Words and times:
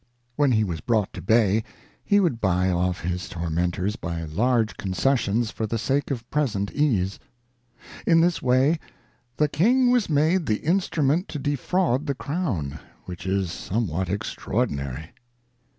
When 0.35 0.53
he 0.53 0.63
was 0.63 0.81
brought 0.81 1.13
to 1.13 1.21
bay, 1.21 1.63
he 2.03 2.19
would 2.19 2.41
buy 2.41 2.71
off 2.71 3.01
his 3.01 3.29
tormentors 3.29 3.97
by 3.97 4.23
large 4.23 4.75
con 4.75 4.93
cessions 4.93 5.51
for 5.51 5.67
the 5.67 5.77
sake 5.77 6.09
of 6.09 6.27
present 6.31 6.71
ease. 6.71 7.19
In 8.07 8.19
this 8.19 8.41
way' 8.41 8.79
the 9.37 9.47
King 9.47 9.91
was 9.91 10.09
made 10.09 10.47
the 10.47 10.61
Instrument 10.63 11.27
to 11.27 11.37
defraud 11.37 12.07
the 12.07 12.15
Crown, 12.15 12.79
which 13.05 13.27
is 13.27 13.51
somewhat 13.51 14.09
extraordinary.' 14.09 15.11